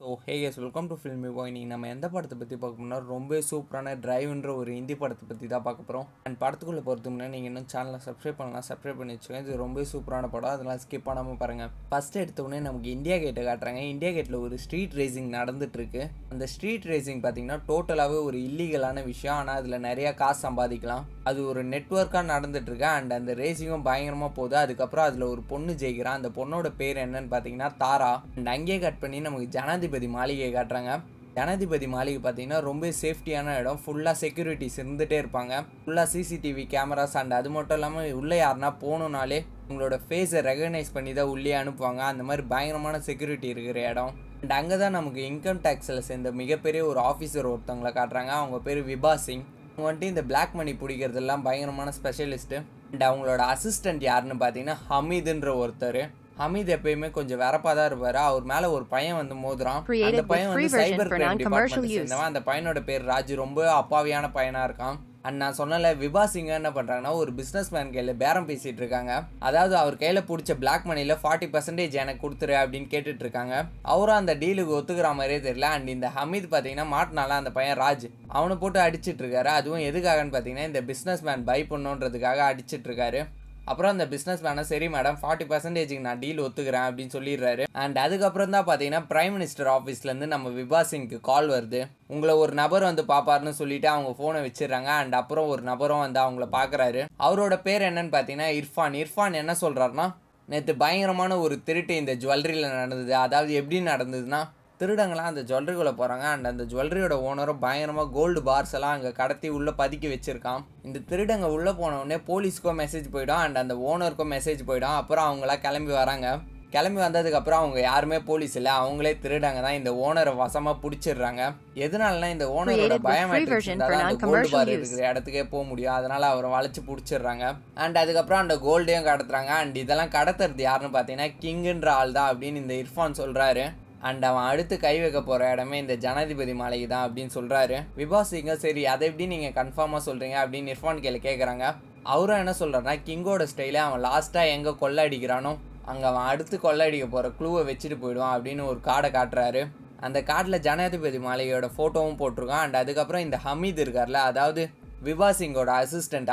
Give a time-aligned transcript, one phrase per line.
[0.00, 3.38] So hey S welcome to filmy boy இன்னைக்கு நம்ம எந்த படத்தை பற்றி பார்க்க போனா ரொம்ப
[3.48, 7.66] சூப்பரான டிரைவ்ன்ற ஒரு ஹிந்தி படத்தை பற்றி தான் பார்க்க போகிறோம் அண்ட் படத்துக்குள்ளே போகிறதுக்கு முன்னாடி நீங்கள் இன்னும்
[7.72, 9.40] சேனலை சப்ஸ்கிரைப் பண்ணலாம் சப்ஸ்கிரைப் பண்ணி வச்சுக்கோங்க.
[9.44, 10.52] இது ரொம்ப சூப்பரான படம்.
[10.52, 13.82] அதெல்லாம் ஸ்கிப் பண்ணாமல் பாருங்கள் ஃபஸ்ட் எடுத்தவுடனே நமக்கு இந்தியா கேட்டை காட்டுறாங்க.
[13.94, 16.02] இந்தியா கேட்டில் ஒரு ஸ்ட்ரீட் ரேசிங் நடந்துட்டுருக்கு.
[16.32, 19.36] அந்த ஸ்ட்ரீட் ரேசிங் பார்த்தீங்கன்னா டோட்டலாகவே ஒரு இல்லீகலான விஷயம்.
[19.42, 21.04] ஆனால் அதில் நிறையா காசு சம்பாதிக்கலாம்.
[21.30, 22.88] அது ஒரு நெட்ஒர்க்காக நடந்துட்டுருக்கு.
[22.96, 24.58] அண்ட் அந்த ரேசிங்கும் பயங்கரமாக போகுது.
[24.64, 28.12] அதுக்கப்புறம் அதில் ஒரு பொண்ணு ஜெயிக்கிறான் அந்த பொண்ணோட பேர் என்னன்னு பார்த்தீங்கன்னா தாரா.
[28.38, 30.92] அண்ட் அங்கேயே கட் பண்ணி நமக்கு ஜனாதிபதி மாளிகையை காட்டுறாங்க.
[31.34, 33.78] ஜனாதிபதி மாளிகை பார்த்தீங்கன்னா ரொம்ப சேஃப்டியான இடம்.
[33.82, 35.52] ஃபுல்லாக செக்யூரிட்டிஸ் இருந்துகிட்டே இருப்பாங்க.
[35.82, 41.30] ஃபுல்லாக சிசிடிவி கேமராஸ் அண்ட் அது மட்டும் இல்லாமல் உள்ளே யாருன்னா போகணுனாலே உங்களோட ஃபேஸை ரெகனைஸ் பண்ணி தான்
[41.34, 42.02] உள்ளே அனுப்புவாங்க.
[42.12, 44.12] அந்த மாதிரி பயங்கரமான செக்யூரிட்டி இருக்கிற இடம்.
[44.42, 48.32] அண்ட் அங்கே தான் நமக்கு இன்கம் டேக்ஸில் சேர்ந்த மிகப்பெரிய ஒரு ஆஃபீஸர் ஒருத்தவங்களை காட்டுறாங்க.
[48.40, 49.46] அவங்க பேர் விபா சிங்.
[49.72, 52.58] அவங்க வந்துட்டு இந்த பிளாக் மணி பிடிக்கிறதெல்லாம் பயங்கரமான ஸ்பெஷலிஸ்ட்டு
[52.92, 56.02] அண்ட் அவங்களோட அசிஸ்டன்ட் யாருன்னு பார்த்தீங்கன்னா ஹமீதுன்ற ஒருத்தர்.
[56.40, 58.20] ஹமீத் எப்பயுமே கொஞ்சம் வரப்பா தான் இருப்பாரு.
[58.28, 61.92] அவர் மேல ஒரு பையன் வந்து மோதுறான் அந்த பையன் வந்து சைபர் கிரைம் டிபார்ட்மெண்ட்.
[61.92, 62.28] சேர்ந்தவன்.
[62.30, 63.36] அந்த பையனோட பேர் ராஜு.
[63.36, 64.98] ரொம்ப அப்பாவியான பையனா இருக்கான்.
[65.22, 69.22] அண்ட் நான் சொன்னல விபா சிங் என்ன பண்றாங்கன்னா ஒரு பிசினஸ் மேன் கையில பேரம் பேசிட்டு இருக்காங்க.
[69.38, 73.64] அதாவது அவர் கையில பிடிச்ச பிளாக் மணில ஃபார்ட்டி பர்சன்டேஜ் எனக்கு கொடுத்துரு அப்படின்னு கேட்டுட்டு இருக்காங்க.
[73.82, 75.68] அவரும் அந்த டீலுக்கு ஒத்துக்கிற மாதிரியே தெரியல.
[75.74, 78.06] அண்ட் இந்த ஹமீத் பாத்தீங்கன்னா மாட்டினால அந்த பையன் ராஜ்.
[78.28, 79.50] அவனை போட்டு அடிச்சிட்டு இருக்காரு.
[79.58, 83.28] அதுவும் எதுக்காகன்னு பாத்தீங்கன்னா இந்த பிசினஸ் மேன் பை பண்ணுன்றதுக்காக அடிச்சிட்டு இருக்காரு.
[83.70, 87.64] அப்புறம் அந்த பிஸ்னஸ் மேனை சரி மேடம் ஃபார்ட்டி பர்சன்டேஜுக்கு நான் டீல் ஒத்துக்கிறேன் அப்படின்னு சொல்லிடுறாரு.
[87.82, 91.80] அண்ட் அதுக்கப்புறம் தான் பார்த்தீங்கன்னா பிரைம் மினிஸ்டர் ஆஃபீஸ்லேருந்து நம்ம விபா சிங்க்கு கால் வருது.
[92.14, 94.90] உங்களை ஒரு நபர் வந்து பார்ப்பாருன்னு சொல்லிட்டு அவங்க ஃபோனை வச்சிடுறாங்க.
[95.02, 98.96] அண்ட் அப்புறம் ஒரு நபரும் வந்து அவங்கள பார்க்குறாரு அவரோட பேர் என்னன்னு பார்த்தீங்கன்னா இர்ஃபான்.
[99.02, 100.08] இர்ஃபான் என்ன சொல்கிறாருன்னா
[100.48, 103.12] நேற்று பயங்கரமான ஒரு திருட்டு இந்த ஜுவல்லரியில் நடந்தது.
[103.26, 104.40] அதாவது எப்படி நடந்ததுன்னா
[104.80, 109.72] திருடங்களாம் அந்த ஜுவல்லரிக்குள்ளே போகிறாங்க அண்ட் அந்த ஜுவல்லரியோட ஓனரும் பயங்கரமாக கோல்டு பார்ஸ் எல்லாம் அங்கே கடத்தி உள்ளே
[109.80, 110.62] பதுக்கி வச்சிருக்கான்.
[110.86, 113.40] இந்த திருடங்க உள்ளே போன உடனே போலீஸ்க்கும் மெசேஜ் போயிடும்.
[113.46, 114.96] அண்ட் அந்த ஓனருக்கும் மெசேஜ் போயிடும்.
[115.00, 116.28] அப்புறம் அவங்களாம் கிளம்பி வராங்க.
[116.74, 118.72] கிளம்பி வந்ததுக்கப்புறம் அவங்க யாருமே போலீஸ் இல்லை.
[118.82, 121.42] அவங்களே திருடாங்க தான் இந்த ஓனரை வசமாக பிடிச்சிடுறாங்க.
[121.84, 124.72] எதனாலனா இந்த ஓனரோட பயோமெட்ரிக்ஸ் அந்த கோல்டு பார்.
[124.76, 125.94] இருக்கிற இடத்துக்கே போக முடியும்.
[125.98, 127.44] அதனால அவரை வளைச்சு பிடிச்சிடுறாங்க.
[127.84, 129.52] அண்ட் அதுக்கப்புறம் அந்த கோல்டையும் கடத்துறாங்க.
[129.64, 133.66] அண்ட் இதெல்லாம் கடத்துறது யாருன்னு பார்த்தீங்கன்னா கிங்குன்ற ஆள் தான் அப்படின்னு இந்த இர்ஃபான் சொல்கிறாரு
[134.00, 138.84] அண்ட் அவன் அடுத்து கை வைக்க போகிற இடமே இந்த ஜனாதிபதி மாளிகை தான் அப்படின்னு சொல்கிறாரு விபாசிங்க சரி
[138.86, 141.66] அதை எப்படி நீங்கள் கன்ஃபார்மாக சொல்கிறீங்க அப்படின்னு இர்ஃபான் கேள்வி கேட்குறாங்க
[142.04, 145.52] அவரும் என்ன சொல்கிறாருன்னா கிங்கோட ஸ்டைலே அவன் லாஸ்ட்டாக எங்கே கொள்ளை அடிக்கிறானோ
[145.84, 149.62] அங்கே அவன் அடுத்து கொள்ளை அடிக்க போகிற க்ளூவை வச்சுட்டு போயிடுவான் அப்படின்னு ஒரு கார்டை காட்டுறாரு.
[150.06, 152.64] அந்த கார்டில் ஜனாதிபதி மாளிகையோட ஃபோட்டோவும் போட்டிருக்கான்.
[152.66, 154.62] அண்ட் அதுக்கப்புறம் இந்த ஹமீத் இருக்கார்ல அதாவது
[155.04, 155.70] விபா சிங்கோட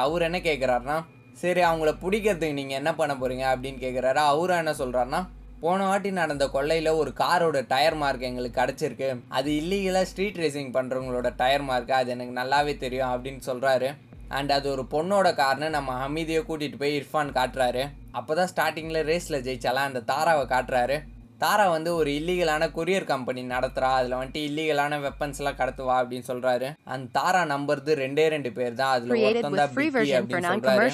[0.05, 0.97] அவர் என்ன கேட்குறாருன்னா
[1.41, 5.21] சரி அவங்கள பிடிக்கிறதுக்கு நீங்கள் என்ன பண்ண போகிறீங்க அப்படின்னு கேட்குறாரு அவரும் என்ன சொல்கிறாருன்னா
[5.61, 9.07] போன வாட்டி நடந்த கொள்ளையில் ஒரு காரோட டயர் மார்க் எங்களுக்கு கிடச்சிருக்கு.
[9.37, 13.89] அது இல்லீகலாக ஸ்ட்ரீட் ரேசிங் பண்ணுறவங்களோட டயர் மார்க் அது எனக்கு நல்லாவே தெரியும் அப்படின்னு சொல்கிறாரு
[14.37, 17.83] அண்ட் அது ஒரு பொண்ணோட கார்னு நம்ம ஹமீதியை கூட்டிகிட்டு போய் இர்ஃபான் காட்டுறாரு.
[18.19, 20.97] அப்போ தான் ஸ்டார்டிங்கில் ரேஸில் ஜெயிச்சாலாம் அந்த தாராவை காட்டுறாரு.
[21.41, 27.09] தாரா வந்து ஒரு இல்லீகலான கொரியர் கம்பெனி நடத்துகிறா அதில் வந்துட்டு இல்லீகலான வெப்பன்ஸ்லாம் கடத்துவா அப்படின்னு சொல்கிறாரு அந்த
[27.17, 28.93] தாரா நம்புறது ரெண்டே ரெண்டு பேர் தான்.
[28.95, 30.87] அதில் ஒருத்தன் தான் பிக்கி அப்படின்னு சொல்கிறாரு.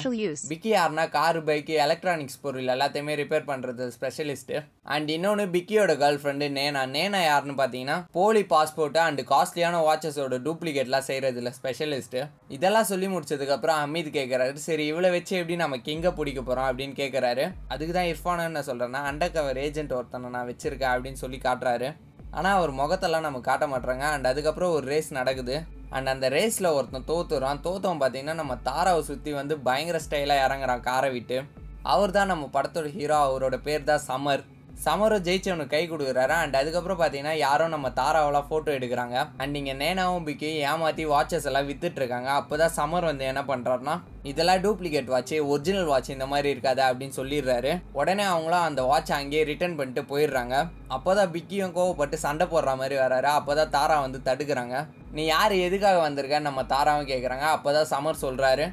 [0.50, 4.58] பிக்கி யாருன்னா காரு பைக்கு எலக்ட்ரானிக்ஸ் பொருள் எல்லாத்தையுமே ரிப்பேர் பண்ணுறது ஸ்பெஷலிஸ்ட்டு
[4.94, 6.82] அண்ட் இன்னொன்று பிக்கியோட கேர்ள் ஃப்ரெண்டு நேனா.
[6.96, 12.22] நேனா யாருன்னு பார்த்தீங்கன்னா போலி பாஸ்போர்ட்டு அண்ட் காஸ்ட்லியான வாட்சஸோட டூப்ளிகேட்லாம் செய்கிறதுல ஸ்பெஷலிஸ்ட்டு
[12.56, 17.44] இதெல்லாம் சொல்லி முடிச்சதுக்கப்புறம் அமீத் கேட்குறாரு சரி இவ்வளோ வச்சு எப்படி நம்ம கிங்கை பிடிக்க போகிறோம் அப்படின்னு கேட்குறாரு
[17.68, 21.88] அதுக்கு தான் இர்ஃபான் என்ன சொல்கிறேன்னா அண்டர் கவர் ஏஜென்ட் ஒருத்தனை நான் வச்சுருக்கேன் அப்படின்னு சொல்லி காட்டுறாரு.
[22.38, 25.56] ஆனால் அவர் முகத்தெல்லாம் நம்ம காட்ட மாட்டுறாங்க அண்ட் அதுக்கப்புறம் ஒரு ரேஸ் நடக்குது.
[25.96, 27.60] அண்ட் அந்த ரேஸில் ஒருத்தன் தோத்துறான்.
[27.66, 31.36] தோத்தவன் பார்த்தீங்கன்னா நம்ம தாராவை சுற்றி வந்து பயங்கர ஸ்டைலாக இறங்குறான் காரை விட்டு.
[31.92, 34.42] அவர் தான் நம்ம படத்தோட ஹீரோ அவரோட பேர் தான் சமர்.
[34.84, 36.34] சமரும் ஜெயிச்சவனுக்கு கை கொடுக்குறாரு.
[36.42, 39.16] அண்ட் அதுக்கப்புறம் பார்த்தீங்கன்னா யாரோ நம்ம தாராவெல்லாம் ஃபோட்டோ எடுக்கிறாங்க.
[39.40, 43.94] அண்ட் நீங்கள் நேனாவும் பிக்கி ஏமாற்றி வாட்சஸ் எல்லாம் வித்துட்ருக்காங்க அப்போ தான் சமர் வந்து என்ன பண்ணுறாருனா
[44.30, 47.72] இதெல்லாம் டூப்ளிகேட் வாட்ச்சு ஒரிஜினல் வாட்ச் இந்த மாதிரி இருக்காது அப்படின்னு சொல்லிடுறாரு.
[48.00, 50.54] உடனே அவங்களாம் அந்த வாட்சை அங்கேயே ரிட்டர்ன் பண்ணிட்டு போயிடுறாங்க.
[50.96, 53.30] அப்போ தான் பிக்கியும் கோவப்பட்டு சண்டை போடுற மாதிரி வராரு.
[53.38, 54.76] அப்போ தான் தாரா வந்து தடுக்கிறாங்க.
[55.16, 55.52] நீ யார்?
[55.66, 56.38] எதுக்காக வந்திருக்க?
[56.48, 58.66] நம்ம தாராவும் கேட்குறாங்க அப்போ தான் சமர் சொல்கிறாரு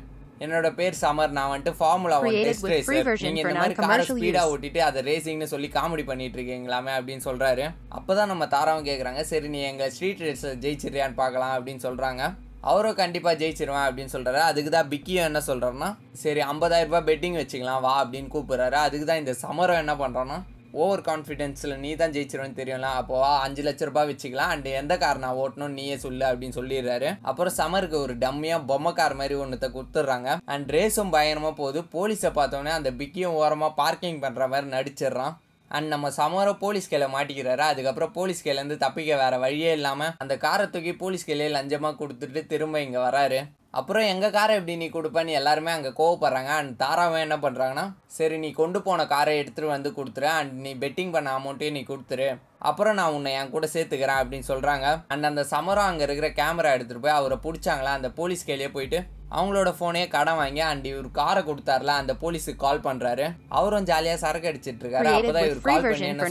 [0.44, 3.90] என்னோட பேர் சமர் நான் வந்துட்டு formula one test racer version நீங்க for இந்த மாதிரி காரை
[3.90, 4.52] non-commercial ஸ்பீடா use.
[4.52, 7.66] ஓட்டிட்டு அதை ரேசிங்னு சொல்லி காமெடி பண்ணிட்டு இருக்கீங்களாமே அப்படின்னு சொல்றாரு.
[7.98, 9.22] அப்பதான் நம்ம தாராவும் கேக்குறாங்க.
[9.32, 12.24] சரி நீ எங்க ஸ்ட்ரீட் ரேஸ்ல ஜெயிச்சிருயான்னு பார்க்கலாம் அப்படின்னு சொல்றாங்க.
[12.72, 14.40] அவரும் கண்டிப்பா ஜெயிச்சிருவேன் அப்படின்னு சொல்றாரு.
[14.50, 15.92] அதுக்கு தான் பிக்கியும் என்ன சொல்றாருன்னா
[16.24, 18.78] சரி 50000 ரூபாய் பெட்டிங் வச்சுக்கலாம் வா அப்படின்னு கூப்பிடுறாரு.
[18.88, 20.40] அதுக்கு தான் இந்த சமரம் என்ன பண்றான்னா
[20.84, 22.90] ஓவர் கான்ஃபிடென்ஸில் நீ தான் ஜெயிச்சிருவேன்னு தெரியும்ல?
[23.02, 24.52] அப்போ அஞ்சு லட்ச ரூபாய் வச்சுக்கலாம்.
[24.56, 27.12] அண்ட் எந்த கார் நான் ஓட்டணும் நீயே சொல்லு அப்படின்னு சொல்லிடுறாரு.
[27.32, 30.32] அப்புறம் சமருக்கு ஒரு டம்மியாக பொம்மை கார் மாதிரி ஒன்றத்தை கொடுத்துட்றாங்க.
[30.56, 31.82] அண்ட் ரேஸும் பயங்கரமாக போகுது.
[31.96, 35.36] போலீஸை பார்த்தோன்னே அந்த பிக்கியும் ஓரமாக பார்க்கிங் பண்ணுற மாதிரி நடிச்சிடுறான்.
[35.78, 37.64] அண்ட் நம்ம சமரம் போலீஸ் கையில் மாட்டிக்கிறாரு.
[37.72, 42.82] அதுக்கப்புறம் போலீஸ் கையிலேருந்து தப்பிக்க வேறு வழியே இல்லாமல் அந்த காரை தூக்கி போலீஸ் கையிலே லஞ்சமாக கொடுத்துட்டு திரும்ப
[42.86, 43.40] இங்கே வராரு.
[43.80, 46.52] அப்புறம் எங்கள் காரை எப்படி நீ கொடுப்பேன்னு எல்லாருமே அங்கே கோவப்படுறாங்க.
[46.60, 47.86] அண்ட் தாராவும் என்ன பண்ணுறாங்கன்னா
[48.16, 50.28] சரி நீ கொண்டு போன காரை எடுத்துகிட்டு வந்து கொடுத்துரு.
[50.40, 52.28] அண்ட் நீ பெட்டிங் பண்ண அமௌண்ட்டையும் நீ கொடுத்துரு.
[52.70, 57.06] அப்புறம் நான் உன்னை என் கூட சேர்த்துக்கிறேன் அப்படின்னு சொல்கிறாங்க அண்ட் அந்த சமரம் அங்கே இருக்கிற கேமரா எடுத்துகிட்டு
[57.06, 57.92] போய் அவரை பிடிச்சாங்களா?
[58.00, 59.00] அந்த போலீஸ் கையிலேயே போயிட்டு
[59.38, 63.28] அவங்களோட ஃபோனே கடன் வாங்கி அண்ட் இவர் காரை கொடுத்தாருல அந்த போலீஸுக்கு கால் பண்ணுறாரு
[63.60, 66.26] அவரும் ஜாலியாக சரக்கு அடிச்சிட்டு இருக்காரு அப்போதான் இவர் கால் பண்ணி என்ன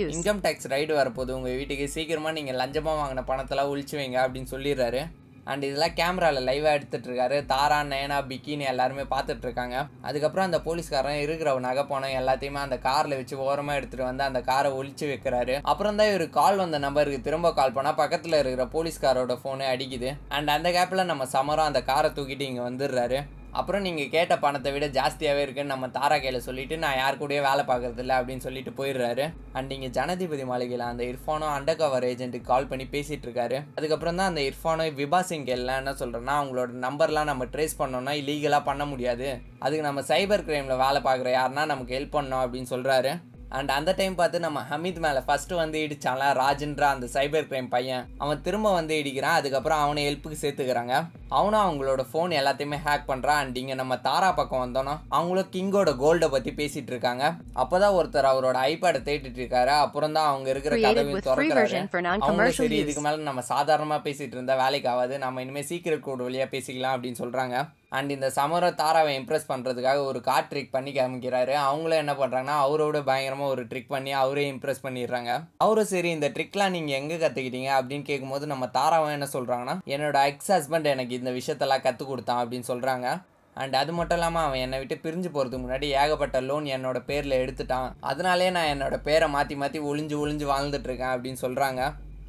[0.00, 0.10] use.
[0.16, 1.36] இன்கம் டேக்ஸ் ரைடு வரப்போகுது.
[1.38, 5.02] உங்கள் வீட்டுக்கு சீக்கிரமாக நீங்கள் லஞ்சமாக வாங்கின பணத்தெல்லாம் ஒழிச்சு வைங்க அப்படின்னு சொல்லிடுறாரு.
[5.50, 9.76] அண்ட் இதெல்லாம் கேமராவில் லைவாக எடுத்துகிட்டுருக்காரு தாரா நயனா பிக்கின்னு எல்லாருமே பார்த்துட்ருக்காங்க
[10.08, 14.70] அதுக்கப்புறம் அந்த போலீஸ்காரன் இருக்கிற நகை பணம் எல்லாத்தையுமே அந்த காரில் வச்சு ஓரமாக எடுத்துகிட்டு வந்து அந்த காரை
[14.78, 15.56] ஒழிச்சு வைக்கிறாரு.
[15.72, 20.10] அப்புறம் தான் இவர் கால் வந்த நம்பருக்கு திரும்ப கால் பண்ணால் பக்கத்தில் இருக்கிற போலீஸ்காரோட ஃபோனு அடிக்குது.
[20.28, 23.20] அண்ட் அந்த கேப்பில் நம்ம சமரம் அந்த காரை தூக்கிட்டு இங்கே வந்துடுறாரு.
[23.58, 27.62] அப்புறம் நீங்கள் கேட்ட பணத்தை விட ஜாஸ்தியாகவே இருக்குன்னு நம்ம தாரா கையில் சொல்லிவிட்டு நான் யார் கூடயே வேலை
[27.70, 29.24] பார்க்குறதில்ல அப்படின்னு சொல்லிட்டு போயிடுறாரு.
[29.58, 33.58] அண்ட் இங்கே ஜனாதிபதி மாளிகையில் அந்த இர்ஃபானும் அண்டர் கவர் ஏஜென்ட்டுக்கு கால் பண்ணி பேசிகிட்டு இருக்காரு.
[33.78, 38.68] அதுக்கப்புறம் தான் அந்த இர்ஃபானோ விபா சிங் எல்லாம் என்ன சொல்கிறேன்னா அவங்களோட நம்பர்லாம் நம்ம ட்ரேஸ் பண்ணோம்னா இல்லீகலாக
[38.70, 39.30] பண்ண முடியாது.
[39.64, 43.12] அதுக்கு நம்ம சைபர் கிரைமில் வேலை பார்க்குற யாருன்னா நமக்கு ஹெல்ப் பண்ணோம் அப்படின்னு சொல்கிறாரு
[43.48, 48.06] அண்ட் அந்த டைம் பார்த்து நம்ம ஹமீத் மேலே ஃபஸ்ட்டு வந்து இடிச்சான்ல ராஜன்ற அந்த சைபர் கிரைம் பையன்.
[48.18, 49.38] அவன் திரும்ப வந்து இடிக்கிறான்.
[49.40, 50.94] அதுக்கப்புறம் அவனை ஹெல்ப்புக்கு சேர்த்துக்கிறாங்க.
[51.28, 56.28] அவனும் அவங்களோட ஃபோன் எல்லாத்தையுமே ஹேக் பண்ணுறான் அண்ட் இங்கே நம்ம தாரா பக்கம் வந்தோன்னா அவங்களும் கிங்கோட கோல்டை
[56.28, 57.34] பற்றி பேசிகிட்டு இருக்காங்க.
[57.52, 59.72] அப்போ தான் ஒருத்தர் அவரோட ஐபேடை தேடிட்டு இருக்காரு.
[59.86, 61.62] அப்புறம் தான் அவங்க இருக்கிற கதவையும் திறக்கிறாரு.
[61.62, 62.76] version for அவங்க non-commercial சரி.
[62.76, 65.18] இதுக்கு மேலே நம்ம சாதாரணமாக பேசிகிட்டு இருந்தால் வேலைக்கு ஆகாது.
[65.18, 70.20] நம்ம இனிமேல் சீக்கிரட் கோட் வழியாக பேசிக்கலாம் அப்படின்னு சொல்கிறாங்க அண்ட் இந்த சமர தாராவை இம்ப்ரெஸ் பண்ணுறதுக்காக ஒரு
[70.28, 71.54] கார் ட்ரிக் பண்ணி காமிக்கிறாரு.
[71.68, 75.30] அவங்களும் என்ன பண்ணுறாங்கன்னா அவரோட பயங்கரமாக ஒரு ட்ரிக் பண்ணி அவரே இம்ப்ரெஸ் பண்ணிடுறாங்க.
[75.66, 80.52] அவரும் சரி இந்த ட்ரிக்லாம் நீங்கள் எங்கே கற்றுக்கிட்டீங்க அப்படின்னு கேட்கும்போது நம்ம தாராவும் என்ன சொல்கிறாங்கன்னா என்னோட எக்ஸ்
[80.56, 83.08] ஹஸ்பண்ட் எனக்கு இந்த விஷயத்தெல்லாம் கற்றுக் கொடுத்தான் அப்படின்னு சொல்கிறாங்க
[83.56, 87.86] அண்ட் அது மட்டும் இல்லாமல் அவன் என்னை விட்டு பிரிஞ்சு போகிறதுக்கு முன்னாடி ஏகப்பட்ட லோன் என்னோட பேரில் எடுத்துட்டான்.
[88.10, 91.82] அதனாலே நான் என்னோட பேரை மாற்றி மாற்றி ஒளிஞ்சு ஒளிஞ்சு வாழ்ந்துட்டுருக்கேன் அப்படின்னு சொல்கிறாங்க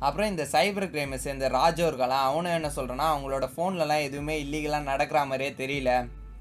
[0.05, 1.87] அப்புறம் இந்த சைபர் கிரைமை சேர்ந்த ராஜோ
[2.27, 5.91] அவனும் என்ன சொல்கிறான்னா அவங்களோட ஃபோன்லலாம் எதுவுமே இல்லீகலாக நடக்கிற மாதிரியே தெரியல.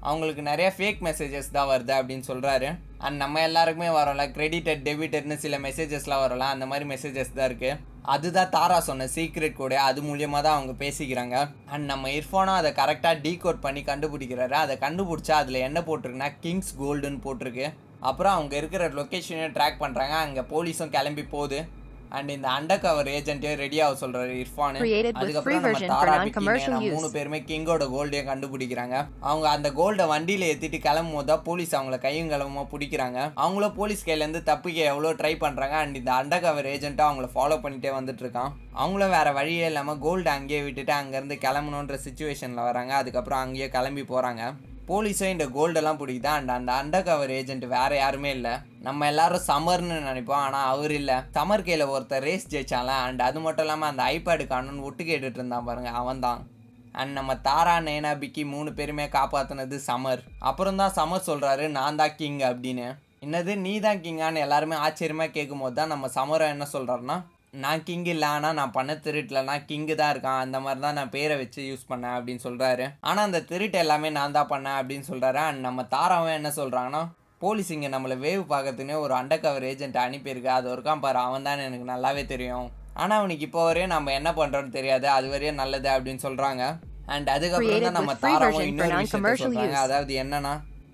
[0.07, 2.67] அவங்களுக்கு நிறைய ஃபேக் மெசேஜஸ் தான் வருது அப்படின்னு சொல்கிறாரு
[3.05, 7.79] அண்ட் நம்ம எல்லாருக்குமே வரோம்ல கிரெடிட்டட் டெபிட்டட்னு சில மெசேஜஸ்லாம் வரலாம் அந்த மாதிரி மெசேஜஸ் தான் இருக்குது
[8.13, 11.37] அதுதான் தாரா சொன்ன சீக்ரெட் கூட அது மூலியமாக தான் அவங்க பேசிக்கிறாங்க.
[11.73, 14.55] அண்ட் நம்ம இர்ஃபானும் அதை கரெக்டாக டீகோட் பண்ணி கண்டுபிடிக்கிறாரு.
[14.63, 17.67] அதை கண்டுபிடிச்சா அதில் என்ன போட்டிருக்குன்னா கிங்ஸ் கோல்டுன்னு போட்டிருக்கு.
[18.09, 21.59] அப்புறம் அவங்க இருக்கிற லொக்கேஷனையும் ட்ராக் பண்ணுறாங்க அங்கே போலீஸும் கிளம்பி போகுது.
[22.15, 24.77] அண்ட் இந்த அண்டர் கவர் ஏஜென்ட்டையும் ரெடி ஆக சொல்றாரு இர்ஃபான்.
[25.21, 26.15] அதுக்கப்புறம் நம்ம தாரா.
[26.95, 28.95] மூணு பேருமே கிங்கோட கோல்டையும் கண்டுபிடிக்கிறாங்க.
[29.29, 33.19] அவங்க அந்த கோல்டை வண்டியில ஏத்திட்டு கிளம்பும் போது தான் போலீஸ் அவங்கள கையும் கிளம்புமா பிடிக்கிறாங்க.
[33.45, 37.57] அவங்களும் போலீஸ் கையில இருந்து தப்பிக்க எவ்வளோ ட்ரை பண்றாங்க அண்ட் இந்த அண்டர் கவர் ஏஜென்ட்டும் அவங்கள ஃபாலோ
[37.65, 42.93] பண்ணிட்டே வந்துட்டு இருக்கான் அவங்களும் வேற வழியே இல்லாம கோல்டு அங்கேயே விட்டுட்டு அங்கேருந்து கிளம்பணுன்ற சுச்சுவேஷன்ல வராங்க.
[43.01, 44.43] அதுக்கப்புறம் அங்கேயே கிளம்பி போறாங்க.
[44.89, 46.29] போலீஸும் இந்த கோல்டெல்லாம் பிடிக்குது?
[46.37, 48.53] அண்ட் அந்த அண்டர் கவர் ஏஜென்ட் வேற யாருமே இல்லை.
[48.87, 51.17] நம்ம எல்லாரும் சமர்னு நினைப்போம் ஆனால் அவர் இல்லை.
[51.37, 55.67] சமர் கையில் ஒருத்தர் ரேஸ் ஜெயிச்சால அண்ட் அது மட்டும் இல்லாமல் அந்த ஐபேடு காணுன்னு ஒட்டு கேட்டுட்டு இருந்தான்
[55.69, 56.41] பாருங்க அவன் தான்.
[57.01, 60.21] அண்ட் நம்ம தாரா நேனா பிக்கி மூணு பேருமே காப்பாற்றினது சமர்.
[60.51, 62.87] அப்புறம் தான் சமர் சொல்கிறாரு நான் தான் கிங் அப்படின்னு.
[63.25, 67.17] என்னது நீ தான் கிங்கான்னு எல்லாருமே ஆச்சரியமாக கேட்கும் போது தான் நம்ம சமரம் என்ன சொல்கிறாருன்னா
[67.53, 70.41] நான் கிங் இல்லை ஆனால் நான் பண்ண திருட்டுலனா கிங்கு தான் இருக்கான்.
[70.45, 74.35] அந்த மாதிரி தான் நான் பேரை வச்சு யூஸ் பண்ணேன் அப்படின்னு சொல்கிறாரு ஆனால் அந்த திருட்டு எல்லாமே நான்
[74.37, 77.01] தான் பண்ணேன் அப்படின்னு சொல்கிறாரு அண்ட் நம்ம தாராவும் என்ன சொல்கிறாங்கன்னா
[77.43, 80.51] போலீஸ் இங்கே நம்மளை வேவ் பார்க்கறதுனே ஒரு அண்டர் கவர் ஏஜென்ட் அனுப்பியிருக்கு.
[80.57, 82.67] அது ஒருக்கான் பாரு அவன் தான் எனக்கு நல்லாவே தெரியும்.
[83.01, 85.07] ஆனால் அவனுக்கு இப்போ வரையும் நம்ம என்ன பண்ணுறோன்னு தெரியாது.
[85.17, 86.63] அது வரையும் நல்லது அப்படின்னு சொல்கிறாங்க
[87.15, 89.77] அண்ட் அதுக்கப்புறம் தான் நம்ம தாராவும் இன்னொரு விஷயத்த சொல்கிறாங்க.
[89.87, 90.53] அதாவது என்னன்னா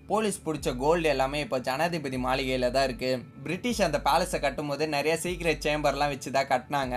[0.09, 5.61] போலீஸ் பிடிச்ச கோல்டு எல்லாமே இப்போ ஜனாதிபதி மாளிகையில் தான் இருக்குது பிரிட்டிஷ் அந்த பேலஸை கட்டும்போது நிறைய சீக்ரெட்
[5.65, 6.95] சேம்பர்லாம் வச்சு தான் கட்டினாங்க.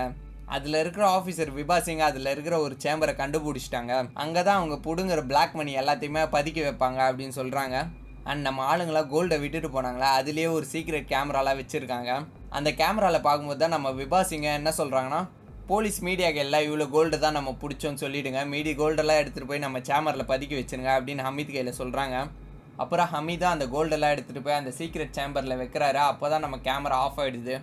[0.55, 3.93] அதில் இருக்கிற ஆஃபீஸர் விபா சிங் அதில் இருக்கிற ஒரு சேம்பரை கண்டுபிடிச்சிட்டாங்க.
[4.23, 7.77] அங்கே தான் அவங்க பிடுங்குற பிளாக் மணி எல்லாத்தையுமே பதுக்கி வைப்பாங்க அப்படின்னு சொல்கிறாங்க
[8.31, 10.09] அண்ட் நம்ம ஆளுங்களாம் கோல்டை விட்டுட்டு போனாங்களா?
[10.21, 12.13] அதுலேயே ஒரு சீக்ரெட் கேமராலாம் வச்சுருக்காங்க.
[12.59, 15.21] அந்த கேமராவில் பார்க்கும்போது தான் நம்ம விபா சிங்கை என்ன சொல்கிறாங்கன்னா
[15.71, 20.31] போலீஸ் மீடியாக்கு எல்லாம் இவ்வளோ கோல்டு தான் நம்ம பிடிச்சோன்னு சொல்லிவிடுங்க மீடி கோல்டெல்லாம் எடுத்துகிட்டு போய் நம்ம சேமரில்
[20.33, 22.17] பதுக்கி வச்சுருங்க அப்படின்னு ஹமீத் கையில் சொல்கிறாங்க
[22.83, 26.01] அப்புறம் ஹமிதா அந்த கோல்டெல்லாம் எடுத்துகிட்டு போய் அந்த சீக்ரெட் சேம்பரில் வைக்கிறாரு.
[26.11, 27.57] அப்போ தான் நம்ம கேமரா ஆஃப் ஆகிடுது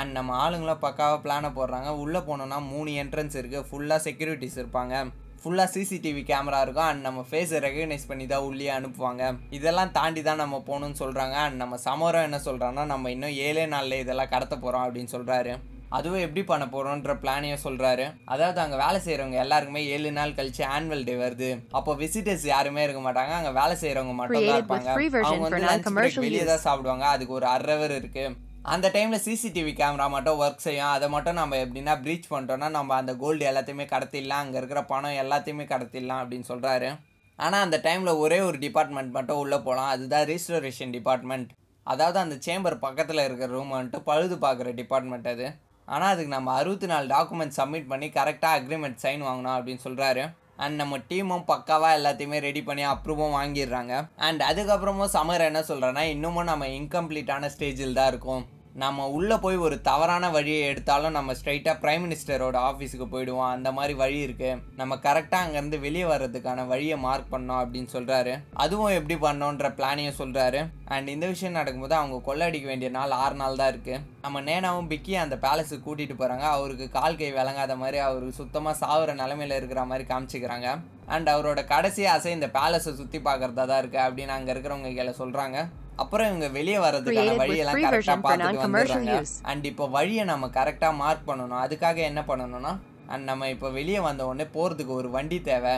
[0.00, 1.90] அண்ட் நம்ம ஆளுங்களாம் பக்காவாக பிளானை போடுறாங்க.
[2.02, 4.94] உள்ளே போனோன்னா மூணு என்ட்ரன்ஸ் இருக்குது ஃபுல்லாக செக்யூரிட்டிஸ் இருப்பாங்க.
[5.42, 6.88] ஃபுல்லாக சிசிடிவி கேமரா இருக்கும்.
[6.90, 9.22] அண்ட் நம்ம ஃபேஸை ரெகக்னைஸ் பண்ணி தான் உள்ளே அனுப்புவாங்க.
[9.58, 14.02] இதெல்லாம் தாண்டி தான் நம்ம போகணும்னு சொல்கிறாங்க அண்ட் நம்ம சமரம் என்ன சொல்கிறாங்கன்னா நம்ம இன்னும் ஏழே நாளில்
[14.04, 15.54] இதெல்லாம் கடத்த போகிறோம் அப்படின்னு சொல்கிறாரு
[15.96, 21.04] அதுவும் எப்படி பண்ண போகிறோன்ற பிளானையும் சொல்கிறாரு அதாவது அங்கே வேலை செய்கிறவங்க எல்லாருக்குமே ஏழு நாள் கழிச்சு ஆனுவல்
[21.08, 21.50] டே வருது.
[21.78, 23.32] அப்போ விசிட்டர்ஸ் யாருமே இருக்க மாட்டாங்க.
[23.38, 24.90] அங்கே வேலை செய்கிறவங்க மட்டும் தான் இருப்பாங்க.
[25.28, 26.44] அவங்க வந்து லஞ்ச் வெளியே.
[26.52, 27.06] தான் சாப்பிடுவாங்க.
[27.14, 28.24] அதுக்கு ஒரு அரை hour இருக்கு.
[28.72, 30.92] அந்த டைமில் சிசிடிவி கேமரா மட்டும் ஒர்க் செய்யும்.
[30.96, 34.44] அதை மட்டும் நம்ம எப்படின்னா ப்ரீச் பண்ணிட்டோம்னா நம்ம அந்த கோல்டு எல்லாத்தையுமே கடத்திடலாம்.
[34.44, 36.90] அங்கே இருக்கிற பணம் எல்லாத்தையுமே கடத்திடலாம் அப்படின்னு சொல்கிறாரு
[37.38, 41.50] ஆனால் அந்த டைமில் ஒரே ஒரு டிபார்ட்மெண்ட் மட்டும் உள்ளே போகலாம் அதுதான் ரீஸ்டோரேஷன் டிபார்ட்மெண்ட்
[41.86, 45.46] அதாவது அந்த சேம்பர் பக்கத்தில் இருக்கிற ரூம் வந்துட்டு பழுது பார்க்குற டிபார்ட்மெண்ட் அது.
[45.94, 50.24] ஆனால் அதுக்கு நம்ம அறுபத்தி நாலு டாக்குமெண்ட் சப்மிட் பண்ணி கரெக்டாக அக்ரிமெண்ட் சைன் வாங்கணும் அப்படின்னு சொல்கிறாரு
[50.64, 53.94] அண்ட் நம்ம டீமும் பக்காவாக எல்லாத்தையுமே ரெடி பண்ணி அப்ரூவும் வாங்கிடுறாங்க.
[54.26, 58.44] அண்ட் அதுக்கப்புறமும் சமர் என்ன சொல்கிறேன்னா இன்னமும் நம்ம இன்கம்ப்ளீட்டான ஸ்டேஜில் தான் இருக்கும்.
[58.80, 63.50] நம்ம உள்ளே போய் ஒரு தவறான வழியை எடுத்தாலும் நம்ம ஸ்ட்ரைட்டாக ப்ரைம் மினிஸ்டரோட ஆஃபீஸுக்கு போயிடுவோம்.
[63.56, 68.32] அந்த மாதிரி வழி இருக்குது நம்ம கரெக்டாக அங்கேருந்து வெளியே வர்றதுக்கான வழியை மார்க் பண்ணோம் அப்படின்னு சொல்கிறாரு
[68.64, 70.62] அதுவும் எப்படி பண்ணோன்ற பிளானையும் சொல்கிறாரு
[70.94, 75.14] அண்ட் இந்த விஷயம் நடக்கும்போது அவங்க கொள்ளடிக்க வேண்டிய நாள் ஆறு நாள் தான் இருக்குது நம்ம நேனாவும் பிக்கி
[75.24, 80.06] அந்த பேலஸுக்கு கூட்டிகிட்டு போகிறாங்க அவருக்கு கால் கை விளங்காத மாதிரி அவருக்கு சுத்தமாக சாவுற நிலமையில இருக்கிற மாதிரி
[80.12, 80.68] காமிச்சிக்கிறாங்க.
[81.14, 85.58] அண்ட் அவரோட கடைசி ஆசை இந்த பேலஸை சுற்றி பார்க்குறதா தான் இருக்குது அப்படின்னு அங்கே இருக்கிறவங்க கையில் சொல்கிறாங்க
[86.02, 89.16] அப்புறம் இவங்க வெளியே வர்றதுக்கான வழியெல்லாம் கரெக்டாக பார்த்துட்டு வந்துடுறாங்க.
[89.50, 91.62] அண்ட் இப்போ வழியை நம்ம கரெக்டாக மார்க் பண்ணணும்.
[91.64, 92.72] அதுக்காக என்ன பண்ணணும்னா
[93.12, 95.74] அண்ட் நம்ம இப்போ வெளியே வந்த உடனே போகிறதுக்கு ஒரு வண்டி தேவை.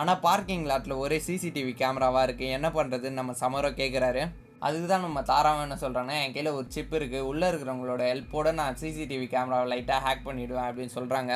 [0.00, 4.22] ஆனால் பார்க்கிங் லாட்டில் ஒரே சிசிடிவி கேமராவாக இருக்குது என்ன பண்ணுறதுன்னு நம்ம சமரோ கேட்குறாரு
[4.66, 8.78] அதுக்கு தான் நம்ம தாராவும் என்ன சொல்கிறாங்கன்னா என் கையில் ஒரு சிப் இருக்குது உள்ளே இருக்கிறவங்களோட ஹெல்ப்போட நான்
[8.80, 11.32] சிசிடிவி கேமராவை லைட்டாக ஹேக் பண்ணிவிடுவேன் அப்படின்னு சொல்கிறாங்க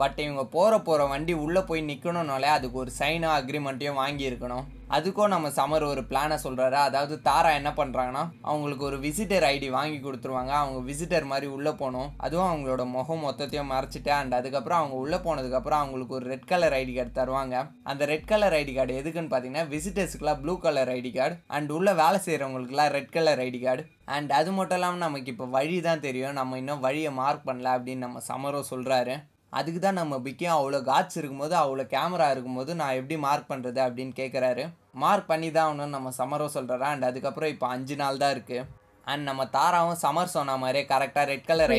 [0.00, 4.64] பட் இவங்க போகிற போகிற வண்டி உள்ளே போய் நிற்கணும்னாலே அதுக்கு ஒரு சைனோ அக்ரிமெண்ட்டையும் வாங்கியிருக்கணும்.
[4.96, 9.98] அதுக்கும் நம்ம சமர் ஒரு பிளானை சொல்கிறாரு அதாவது தாரா என்ன பண்ணுறாங்கன்னா அவங்களுக்கு ஒரு விசிட்டர் ஐடி வாங்கி
[10.04, 10.52] கொடுத்துருவாங்க.
[10.62, 12.10] அவங்க விசிட்டர் மாதிரி உள்ளே போகணும்.
[12.26, 16.94] அதுவும் அவங்களோட முகம் மொத்தத்தையும் மறைச்சிட்டு அண்ட் அதுக்கப்புறம் அவங்க உள்ளே போனதுக்கப்புறம் அவங்களுக்கு ஒரு ரெட் கலர் ஐடி
[16.96, 17.56] கார்டு தருவாங்க.
[17.92, 22.20] அந்த ரெட் கலர் ஐடி கார்டு எதுக்குன்னு பார்த்தீங்கன்னா விசிட்டர்ஸ்க்குலாம் blue colour ID card and உள்ளே வேலை
[22.26, 23.84] செய்கிறவங்களுக்குலாம் red colour ID card
[24.16, 26.36] and அது மட்டும் இல்லாமல் நமக்கு இப்போ வழி தான் தெரியும்.
[26.40, 29.16] நம்ம இன்னும் வழியை மார்க் பண்ணல அப்படின்னு நம்ம சமரோ சொல்கிறாரு
[29.52, 34.14] அதுக்கு தான் நம்ம பிக்கியும் அவ்வளோ காட்ஸ் இருக்கும்போது அவ்வளோ கேமரா இருக்கும்போது நான் எப்படி மார்க் பண்ணுறது அப்படின்னு
[34.18, 34.64] கேட்குறாரு
[35.02, 38.64] மார்க் பண்ணி தான் ஆகணும்னு நம்ம சமரோ சொல்கிறாரு அண்ட் அதுக்கப்புறம் இப்போ அஞ்சு நாள் தான் இருக்குது
[39.06, 41.72] அண்ட் நம்ம தாராவும் சமர் சொன்ன மாதிரியே கரெக்டாக ரெட் கலர்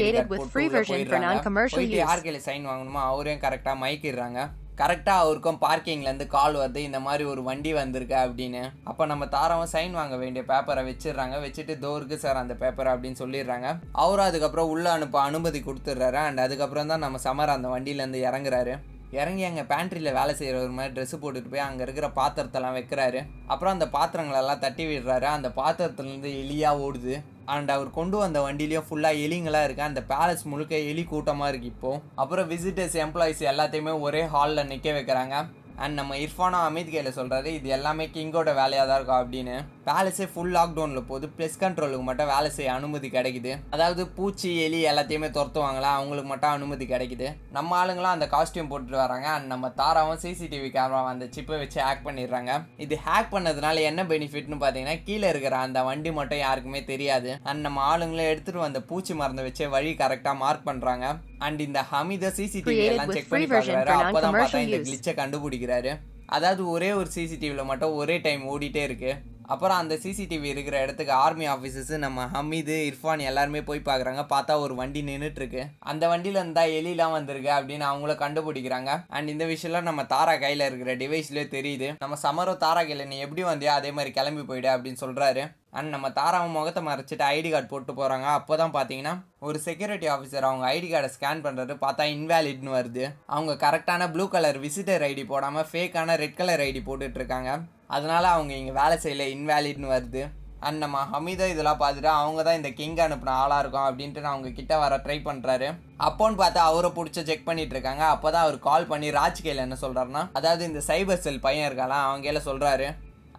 [0.92, 1.26] போயிடுறாங்க.
[1.74, 1.98] போயிட்டு.
[2.04, 4.40] யார் கையில் சைன் வாங்கணுமோ அவரையும் கரெக்டாக மயக்கிடுறாங்க
[4.80, 8.62] கரெக்டாக அவருக்கும் பார்க்கிங்லேருந்து கால் வருது இந்த மாதிரி ஒரு வண்டி வந்திருக்கு அப்படின்னு.
[8.90, 11.36] அப்போ நம்ம தாராவும் சைன் வாங்க வேண்டிய பேப்பரை வச்சிடுறாங்க.
[11.46, 13.70] வச்சுட்டு தோருக்கு சார் அந்த பேப்பரை அப்படின்னு சொல்லிடுறாங்க.
[14.04, 16.20] அவரும் அதுக்கப்புறம் உள்ளே அனுப்ப அனுமதி கொடுத்துட்றாரு.
[16.28, 18.76] அண்ட் அதுக்கப்புறம் தான் நம்ம சமர் அந்த வண்டியிலேருந்து இறங்குறாரு.
[19.20, 23.20] இறங்கி அங்கே பேண்ட்ரியில் வேலை செய்கிற ஒரு மாதிரி ட்ரெஸ்ஸு போட்டுட்டு போய் அங்கே இருக்கிற பாத்திரத்தெல்லாம் வைக்கிறாரு.
[23.54, 25.28] அப்புறம் அந்த பாத்திரங்களெல்லாம் தட்டி விடுறாரு.
[25.38, 27.16] அந்த பாத்திரத்துலேருந்து எலியாக ஓடுது.
[27.54, 29.84] அண்ட் அவர் கொண்டு வந்த வண்டிலையும் ஃபுல்லாக எலிங்களாக இருக்கு.
[29.90, 31.92] அந்த பேலஸ் முழுக்க எலி கூட்டமாக இருக்கு இப்போ.
[32.22, 35.36] அப்புறம் விசிட்டர்ஸ் எம்ப்ளாயிஸ் எல்லாத்தையுமே ஒரே ஹாலில் நிற்க வைக்கிறாங்க.
[35.84, 39.58] அண்ட் நம்ம இர்ஃபானா அமித் கையில் சொல்கிறாரு இது எல்லாமே கிங்கோட வேலையாக தான் இருக்கும் அப்படின்னு.
[39.88, 43.52] பேலஸே ஃபுல் லாக்டவுனில் போகுது ப்ளஸ் கண்ட்ரோலுக்கு மட்டும் வேலை செய்ய அனுமதி கிடைக்குது.
[43.76, 45.92] அதாவது பூச்சி எலி எல்லாத்தையுமே துரத்துவாங்களா?
[46.00, 47.28] அவங்களுக்கு மட்டும் அனுமதி கிடைக்குது.
[47.58, 49.28] நம்ம ஆளுங்களாம் அந்த காஸ்டியூம் போட்டுட்டு வராங்க.
[49.36, 52.52] அண்ட் நம்ம தாராவும் சிசிடிவி கேமரா அந்த சிப்பை வச்சு ஹேக் பண்ணிடுறாங்க.
[52.86, 57.32] இது ஹேக் பண்ணதுனால என்ன பெனிஃபிட்னு பார்த்தீங்கன்னா கீழே இருக்கிற அந்த வண்டி மட்டும் யாருக்குமே தெரியாது.
[57.44, 61.06] அண்ட் நம்ம ஆளுங்களே எடுத்துகிட்டு வந்த பூச்சி மருந்தை வச்சு வழி கரெக்டாக மார்க் பண்ணுறாங்க
[61.48, 63.90] அண்ட் இந்த ஹமித சிசிடிவி எல்லாம் செக் பண்ணி பார்க்குறாரு.
[63.90, 64.80] for அப்போ தான் பார்த்தா இந்த.
[64.90, 65.94] கிளிச்சை கண்டுபிடிக்கிறாரு.
[66.36, 69.12] அதாவது ஒரே ஒரு சிசிடிவியில் மட்டும் ஒரே டைம் ஓடிட்டே இருக்கு.
[69.54, 74.24] அப்புறம் அந்த சிசிடிவி இருக்கிற இடத்துக்கு ஆர்மி ஆஃபீஸர்ஸ் நம்ம ஹமீது இர்ஃபான் எல்லாருமே போய் பார்க்குறாங்க.
[74.34, 75.62] பார்த்தா ஒரு வண்டி நின்றுட்டுருக்கு
[75.92, 78.92] அந்த வண்டியில் இருந்தால் எலிலாம் வந்திருக்கு அப்படின்னு அவங்கள கண்டுபிடிக்கிறாங்க.
[79.18, 81.90] அண்ட் இந்த விஷயம்லாம் நம்ம தாரா கையில் இருக்கிற டிவைஸ்லேயே தெரியுது.
[82.04, 83.72] நம்ம சமரோ தாரா கையில் நீ எப்படி வந்தியோ?
[83.80, 85.46] அதே மாதிரி கிளம்பி போயிடு அப்படின்னு சொல்கிறாரு
[85.78, 89.14] அண்ட் நம்ம தாராவை முகத்தை மறைச்சிட்டு ஐடி கார்டு போட்டு போகிறாங்க அப்போ தான் பார்த்தீங்கன்னா
[89.48, 93.06] ஒரு செக்யூரிட்டி ஆஃபீஸர் அவங்க ஐடி கார்டை ஸ்கேன் பண்ணுறது பார்த்தா இன்வேலிட்னு வருது.
[93.36, 97.52] அவங்க கரெக்டான ப்ளூ கலர் விசிட்டர் ஐடி போடாமல் ஃபேக்கான ரெட் கலர் ஐடி போட்டுட்ருக்காங்க.
[97.96, 100.24] அதனால் அவங்க இங்கே வேலை செய்யல இன்வேலிட்னு வருது.
[100.68, 104.52] அண்ட் நம்ம ஹமீதா இதெல்லாம் பார்த்துட்டு அவங்க தான் இந்த கிங் அனுப்பின ஆளாக இருக்கும் அப்படின்ட்டு நான் அவங்க
[104.60, 105.68] கிட்ட வர ட்ரை பண்ணுறாரு
[106.08, 108.04] அப்போன்னு பார்த்தா அவரை பிடிச்ச செக் பண்ணிட்டு இருக்காங்க.
[108.14, 112.06] அப்போ தான் அவர் கால் பண்ணி ராஜ் கையில் என்ன சொல்கிறாருன்னா அதாவது இந்த சைபர் செல் பையன் இருக்காலாம்
[112.08, 112.88] அவங்க கையில் சொல்கிறாரு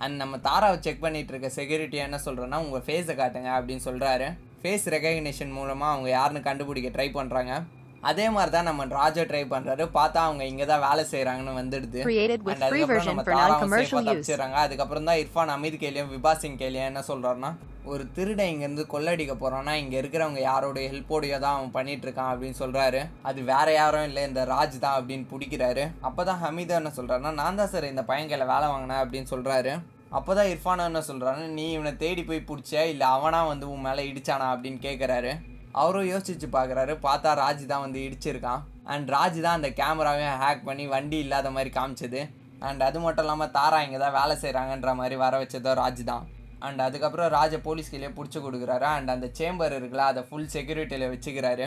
[0.05, 4.29] அண்ட் நம்ம தாராவை செக் பண்ணிகிட்ருக்க இருக்க செக்யூரிட்டி என்ன சொல்கிறேன்னா உங்கள் ஃபேஸை காட்டுங்க அப்படின்னு சொல்கிறாரு
[4.63, 7.53] ஃபேஸ் ரெகக்னிஷன் மூலமாக அவங்க யாருன்னு கண்டுபிடிக்க ட்ரை பண்ணுறாங்க
[8.03, 12.01] அதே மாதிரி தான் நம்ம ராஜா ட்ரை பண்ணுறாரு பார்த்தா அவங்க இங்கே தான் வேலை செய்கிறாங்கன்னு வந்துடுது.
[14.11, 17.51] தப்பிச்சிடுறாங்க அதுக்கப்புறம் தான் இர்ஃபான் அமீத் கேலியும் விபா சிங் கேலியும் என்ன சொல்கிறாருன்னா
[17.87, 23.01] ஒரு திருடன் இங்கேருந்து கொள்ளடிக்க போகிறான்னா இங்கே இருக்கிறவங்க யாரோட ஹெல்ப்போடையோ தான் அவன் பண்ணிட்டு இருக்கான் அப்படின்னு சொல்கிறாரு
[23.23, 25.85] அது வேற யாரும் இல்லை இந்த ராஜ் தான் அப்படின்னு பிடிக்கிறாரு.
[26.03, 29.73] அப்போ தான் ஹமீதா என்ன சொல்கிறாருன்னா நான் தான் சார் இந்த பையன்களை வேலை வாங்கினேன் அப்படின்னு சொல்கிறாரு
[30.13, 34.03] அப்போ தான் இர்ஃபான் என்ன சொல்கிறாரு நீ இவனை தேடி போய் பிடிச்ச இல்லை அவனா வந்து உன் மேலே
[34.11, 34.47] இடிச்சானா?
[34.53, 35.33] அப்படின்னு கேட்குறாரு
[35.81, 38.63] அவரும் யோசிச்சு பார்க்குறாரு பார்த்தா ராஜ் தான் வந்து இடிச்சிருக்கான்.
[38.93, 42.23] அண்ட் ராஜ் தான் அந்த கேமராவையும் ஹேக் பண்ணி வண்டி இல்லாத மாதிரி காமிச்சது.
[42.69, 46.25] அண்ட் அது மட்டும் இல்லாமல் தாரா இங்கே தான் வேலை செய்கிறாங்கன்ற மாதிரி வர வச்சதோ ராஜ் தான்.
[46.67, 48.87] அண்ட் அதுக்கப்புறம் ராஜை போலீஸ் கையிலே பிடிச்சி கொடுக்குறாரு.
[48.97, 51.67] அண்ட் அந்த சேம்பர் இருக்குல்ல அதை ஃபுல் செக்யூரிட்டியில் வச்சுக்கிறாரு.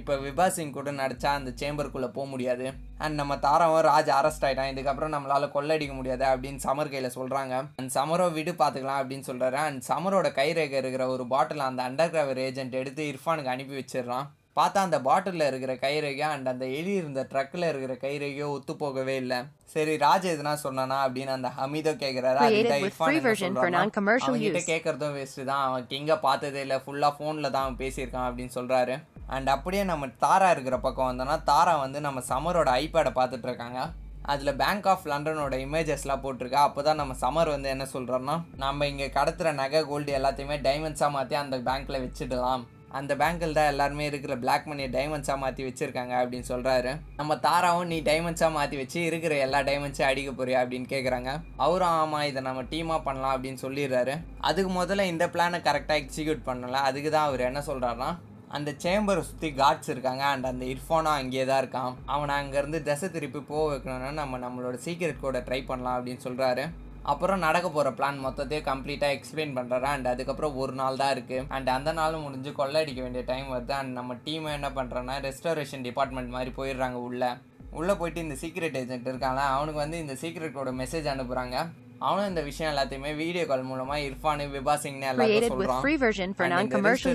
[0.00, 2.66] இப்போ விபா சிங் கூட நடிச்சா அந்த சேம்பருக்குள்ளே போக முடியாது.
[3.04, 7.94] அண்ட் நம்ம தாராவும் ராஜ் அரெஸ்ட் ஆகிட்டான் இதுக்கப்புறம் நம்மளால் கொள்ளடிக்க முடியாது அப்படின்னு சமர் கையில் சொல்கிறாங்க அண்ட்
[7.98, 12.80] சமரோ விடு பார்த்துக்கலாம் அப்படின்னு சொல்கிறாரு அண்ட் சமரோட கைரேகை இருக்கிற ஒரு பாட்டில் அந்த அண்டர் கிராவர் ஏஜென்ட்
[12.82, 14.26] எடுத்து இர்ஃபானுக்கு அனுப்பி வச்சிடுறான்.
[14.58, 19.38] பார்த்தா அந்த பாட்டிலில் இருக்கிற கைரேகை அண்ட் அந்த எலி இருந்த ட்ரக்கில் இருக்கிற கைரேகையோ ஒத்து போகவே இல்லை.
[19.72, 22.78] சரி ராஜ் எதுனா சொன்னானா அப்படின்னு அந்த ஹமீதோ கேட்குறாரு அவன்கிட்ட.
[24.70, 25.64] கேட்குறதும் வேஸ்ட்டு தான்.
[25.66, 26.78] அவன் கிங்கை பார்த்ததே இல்லை.
[26.86, 28.96] ஃபுல்லாக ஃபோனில் தான் அவன் பேசியிருக்கான் அப்படின்னு சொல்கிறாரு
[29.34, 33.80] அண்ட் அப்படியே நம்ம தாரா இருக்கிற பக்கம் வந்தோன்னா தாரா வந்து நம்ம சமரோட ஐபேடை பார்த்துட்ருக்காங்க.
[34.32, 36.60] அதில் பேங்க் ஆஃப் லண்டனோட இமேஜஸ்லாம் போட்டிருக்கா.
[36.68, 41.36] அப்போ தான் நம்ம சமர் வந்து என்ன சொல்கிறோன்னா நம்ம இங்கே கடத்துகிற நகை கோல்டு எல்லாத்தையுமே டைமண்ட்ஸாக மாற்றி
[41.42, 42.64] அந்த பேங்க்கில் வச்சுடலாம்.
[42.98, 47.98] அந்த பேங்க்கில் தான் எல்லாருமே இருக்கிற பிளாக் மணியை டைமண்ட்ஸாக மாற்றி வச்சுருக்காங்க அப்படின்னு சொல்கிறாரு நம்ம தாராவும் நீ
[48.08, 51.32] டைமண்ட்ஸாக மாற்றி வச்சு இருக்கிற எல்லா டைமண்ட்ஸையும் அடிக்க போறியா அப்படின்னு கேட்குறாங்க
[51.64, 54.14] அவரும் ஆமாம் இதை நம்ம டீமாக பண்ணலாம் அப்படின்னு சொல்லிடுறாரு.
[54.50, 58.10] அதுக்கு முதல்ல இந்த பிளானை கரெக்டாக எக்ஸிக்யூட் பண்ணலாம் அதுக்கு தான் அவர் என்ன சொல்கிறாருன்னா
[58.56, 61.94] அந்த சேம்பரை சுற்றி காட்ஸ் இருக்காங்க அண்ட் அந்த இர்ஃபானும் அங்கேயே தான் இருக்கான்.
[62.14, 66.64] அவனை அங்கேருந்து திசை திருப்பி போக வைக்கணும்னா நம்ம நம்மளோட சீக்ரெட் கோடை ட்ரை பண்ணலாம் அப்படின்னு சொல்கிறாரு
[67.12, 71.68] அப்புறம் நடக்க போகிற பிளான் மொத்தத்தையும் கம்ப்ளீட்டாக எக்ஸ்பிளைன் பண்ணுறாரு அண்ட் அதுக்கப்புறம் ஒரு நாள் தான் இருக்குது அண்ட்
[71.74, 73.74] அந்த நாள் முடிஞ்சு கொள்ளடிக்க வேண்டிய டைம் வருது.
[73.80, 77.30] அண்ட் நம்ம டீமை என்ன பண்ணுறோன்னா ரெஸ்டாரேஷன் டிபார்ட்மெண்ட் மாதிரி போயிடுறாங்க உள்ளே.
[77.80, 81.56] உள்ளே போயிட்டு இந்த சீக்ரெட் ஏஜென்ட் இருக்காங்க அவனுக்கு வந்து இந்த சீக்ரெட்டோட மெசேஜ் அனுப்புகிறாங்க
[81.98, 85.46] அவனும் இந்த விஷயம் எல்லாத்தையுமே வீடியோ கால் மூலமாக இர்ஃபானு விபா சிங்னு எல்லாத்தையும்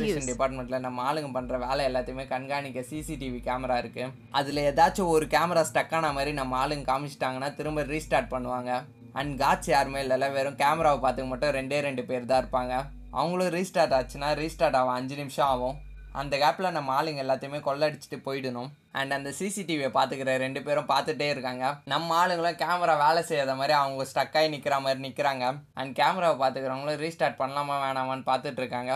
[0.06, 0.30] use.
[0.30, 4.06] டிபார்ட்மெண்ட்ல நம்ம ஆளுங்க பண்ற வேலை எல்லாத்தையுமே கண்காணிக்க சிசிடிவி கேமரா இருக்கு.
[4.40, 8.72] அதுல ஏதாச்சும் ஒரு கேமரா ஸ்டக் ஆன மாதிரி நம்ம ஆளுங்க காமிச்சிட்டாங்கன்னா திரும்ப ரீஸ்டார்ட் பண்ணுவாங்க.
[9.20, 12.74] அண்ட் காட்ஸ் யாருமே இல்லைல்ல வெறும் கேமராவை பார்த்துக்க மட்டும் ரெண்டே ரெண்டு பேர் தான் இருப்பாங்க.
[13.12, 14.98] அவங்களும் ரீஸ்டார்ட் ஆச்சுன்னா ரீஸ்டார்ட் ஆகும்.
[15.00, 15.78] அஞ்சு நிமிஷம் ஆகும்.
[16.20, 18.70] அந்த கேப்பில் நம்ம ஆளுங்க எல்லாத்தையுமே கொள்ளடிச்சிட்டு போயிடணும்.
[19.00, 21.66] அண்ட் அந்த சிசிடிவியை பார்த்துக்கிற ரெண்டு பேரும் பார்த்துட்டே இருக்காங்க.
[21.94, 25.46] நம்ம ஆளுங்களும் கேமரா வேலை செய்யாத மாதிரி அவங்க ஸ்டக்காகி நிற்கிற மாதிரி நிற்கிறாங்க
[25.80, 28.94] அண்ட் கேமராவை பார்த்துக்கிறவங்களும் ரீஸ்டார்ட் பண்ணலாமா வேணாமான்னு பார்த்துட்டு இருக்காங்க.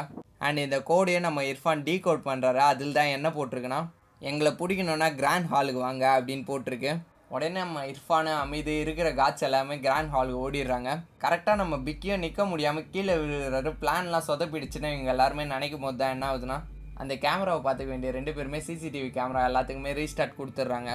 [0.47, 3.81] அண்ட் இந்த கோடையே நம்ம இர்ஃபான் டீ கோட் பண்ணுறாரு அதில் தான் என்ன போட்டிருக்குன்னா
[4.29, 6.93] எங்களை பிடிக்கணுன்னா கிராண்ட் ஹாலுக்கு வாங்க அப்படின்னு போட்டிருக்கு.
[7.35, 10.91] உடனே நம்ம இர்ஃபானு அமைதி இருக்கிற காட்ச் எல்லாமே கிராண்ட் ஹாலுக்கு ஓடிடுறாங்க.
[11.23, 13.71] கரெக்டாக நம்ம பிக்கியும் நிற்க முடியாமல் கீழே விழுறாரு.
[13.81, 16.57] பிளான்லாம் சொதப்பிடுச்சுன்னு இவங்க எல்லாருமே நினைக்கும் போது தான் என்ன ஆகுதுன்னா
[17.01, 20.91] அந்த கேமராவை பார்த்துக்க வேண்டிய ரெண்டு பேருமே சிசிடிவி கேமரா எல்லாத்துக்குமே ரீஸ்டார்ட் கொடுத்துட்றாங்க.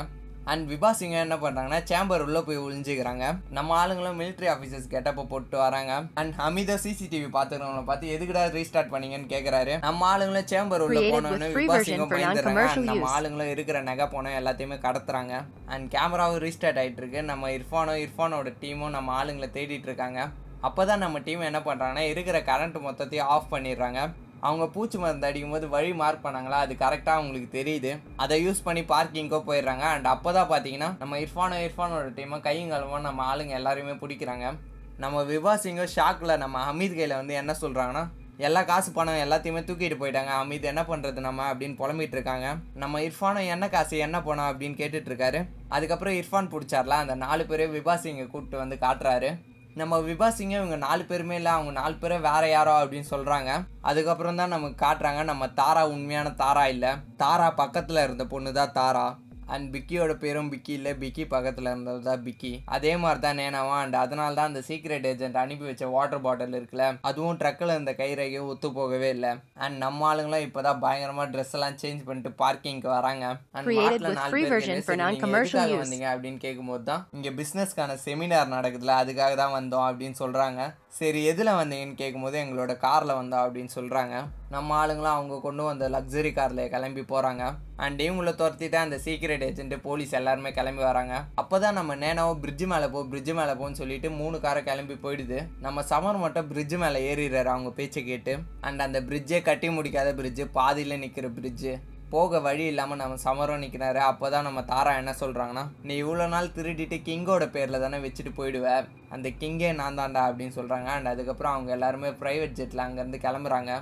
[0.50, 3.25] அண்ட் விபா சிங்க என்ன பண்ணுறாங்கன்னா சேம்பர் உள்ளே போய் ஒளிஞ்சுக்கிறாங்க.
[3.57, 5.92] நம்ம ஆளுங்களும் military ஆஃபீஸர்ஸ் கெட்டப்ப போட்டு வராங்க.
[6.21, 11.54] அண்ட் ஹமீதா சிசிடிவி பார்த்துக்கிறவங்கள பார்த்து எதுக்குடா ரீஸ்டார்ட் பண்ணீங்கன்னு கேட்குறாரு நம்ம ஆளுங்களும் சேம்பர் உள்ள போனோன்னு with
[11.57, 13.11] free விபா version சிங்கம் for பயந்துறாங்க non-commercial And நம்ம.
[13.16, 15.35] ஆளுங்களும் இருக்கிற நகை போனோம் எல்லாத்தையுமே கடத்துறாங்க.
[15.75, 17.23] அண்ட் கேமராவும் ரீஸ்டார்ட் ஆயிட்டு இருக்கு.
[17.33, 20.21] நம்ம இர்ஃபானும் இர்ஃபானோட டீமும் நம்ம ஆளுங்களை தேடிட்டு இருக்காங்க.
[20.69, 24.00] அப்பதான் நம்ம டீம் என்ன பண்றாங்கன்னா இருக்கிற கரண்ட் மொத்தத்தையும் ஆஃப் பண்ணிடுறாங்க.
[24.40, 26.61] அவங்க பூச்சி மருந்து அடிக்கும் போது வழி மார்க் பண்ணாங்களா?
[26.64, 27.99] அது கரெக்டாக அவங்களுக்கு தெரியுது.
[28.16, 29.85] அதை யூஸ் பண்ணி பார்க்கிங்கோ போயிடுறாங்க.
[29.94, 34.58] அண்ட் அப்போ தான் பார்த்தீங்கன்னா நம்ம இர்ஃபானோ இர்ஃபானோட டீமை கையும் கலமோ நம்ம ஆளுங்க எல்லாருமே பிடிக்கிறாங்க.
[34.97, 39.97] நம்ம விபா சிங்கோ ஷாக்கில் நம்ம ஹமீத் கையில் வந்து என்ன சொல்கிறாங்கன்னா எல்லா காசு பணம் எல்லாத்தையுமே தூக்கிட்டு
[40.00, 40.30] போயிட்டாங்க.
[40.43, 41.54] அமீத் என்ன பண்ணுறது நம்ம?
[41.54, 42.54] அப்படின்னு புலம்பிட்டு இருக்காங்க.
[42.75, 46.97] நம்ம இர்ஃபானும் என்ன காசு என்ன பணம் அப்படின்னு கேட்டுட்ருக்காரு அதுக்கப்புறம் இர்ஃபான் பிடிச்சார்ல.
[47.04, 49.30] அந்த நாலு பேரையும் விபா சிங்கை கூப்பிட்டு வந்து காட்டுறாரு.
[49.75, 54.49] நம்ம விபா இவங்க நாலு பேருமே இல்லை அவங்க நாலு பேரை வேற யாரோ அப்படின்னு சொல்கிறாங்க அதுக்கப்புறம் தான்
[54.49, 56.89] நமக்கு காட்டுறாங்க நம்ம தாரா உண்மையான தாரா இல்லை.
[57.17, 59.17] தாரா பக்கத்தில் இருந்த பொண்ணு தான் தாரா.
[59.54, 60.93] அண்ட் பிக்கியோட பேரும் பிக்கி இல்லை.
[61.02, 65.39] பிக்கி பக்கத்தில் இருந்தது தான் பிக்கி அதே மாதிரி தான் நேனாவா அண்ட் அதனால தான் அந்த சீக்ரெட் ஏஜென்ட்
[65.43, 69.32] அனுப்பி வச்ச வாட்டர் பாட்டில் இருக்குல்ல அதுவும் ட்ரக்கில் இருந்த கைரேகையும் ஒத்து போகவே இல்லை.
[69.65, 73.25] அண்ட் நம்ம ஆளுங்களும் இப்போ தான் பயங்கரமாக ட்ரெஸ் எல்லாம் சேஞ்ச் பண்ணிட்டு பார்க்கிங்க்கு வராங்க.
[73.56, 75.78] அண்ட் மாட்டில் நாலு free பேர்.
[75.82, 80.60] வந்தீங்க அப்படின்னு கேட்கும்போது தான் இங்கே பிஸ்னஸ்க்கான செமினார் நடக்குதுல அதுக்காக தான் வந்தோம் அப்படின்னு சொல்கிறாங்க
[80.93, 84.15] சரி எதில் வந்தீங்கன்னு கேட்கும்போது எங்களோட காரில் வந்தோம் அப்படின்னு சொல்கிறாங்க
[84.55, 87.43] நம்ம ஆளுங்களாம் அவங்க கொண்டு வந்த லக்ஸரி காரில் கிளம்பி போகிறாங்க
[87.76, 91.15] அண்ட் இவங்கள துரத்திட்டு அந்த சீக்ரெட் ஏஜென்ட்டு போலீஸ் எல்லாருமே கிளம்பி வராங்க.
[91.35, 95.39] அப்போ தான் நம்ம நேனாவோ பிரிட்ஜு மேலே போ பிரிட்ஜ் மேலே போன்னு சொல்லிட்டு மூணு காரை கிளம்பி போயிடுது.
[95.61, 98.35] நம்ம சமர் மட்டும் பிரிட்ஜு மேலே ஏறிடுறாரு அவங்க பேச்சை கேட்டு.
[98.61, 101.73] அண்ட் அந்த பிரிட்ஜே கட்டி முடிக்காத பிரிட்ஜு பாதியில் நிற்கிற பிரிட்ஜு
[102.12, 106.54] போக வழி இல்லாமல் நம்ம சமரம் நிற்கிறாரு அப்போ தான் நம்ம தாரா என்ன சொல்கிறாங்கன்னா நீ இவ்வளோ நாள்
[106.56, 108.68] திருடிட்டு கிங்கோட பேரில் தானே வச்சுட்டு போயிடுவ?
[109.14, 113.73] அந்த கிங்கே நான் தாண்டா அப்படின்னு சொல்கிறாங்க அண்ட் அதுக்கப்புறம் அவங்க எல்லாருமே ப்ரைவேட் ஜெட்டில் அங்கேருந்து கிளம்புறாங்க.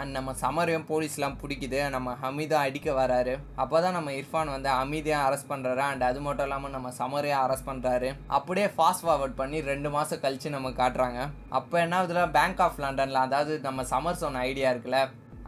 [0.00, 1.78] அண்ட் நம்ம சமரையும் போலீஸ்லாம் பிடிக்குது.
[1.94, 3.34] நம்ம ஹமீதா அடிக்க வராரு.
[3.62, 7.68] அப்போ தான் நம்ம இர்ஃபான் வந்து ஹமீதையும் அரெஸ்ட் பண்ணுறாரு அண்ட் அது மட்டும் இல்லாமல் நம்ம சமரையும் அரெஸ்ட்
[7.70, 11.20] பண்ணுறாரு அப்படியே ஃபாஸ்ட் ஃபார்வர்ட் பண்ணி ரெண்டு மாதம் கழித்து நம்ம காட்டுறாங்க.
[11.60, 15.00] அப்போ என்ன ஆகுதுல பேங்க் ஆஃப் லண்டனில் அதாவது நம்ம சமர் சொன்ன ஐடியா இருக்குல்ல